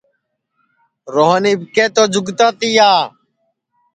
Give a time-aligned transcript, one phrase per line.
[1.13, 2.91] روہن اِٻکے تو جُگتا تِیا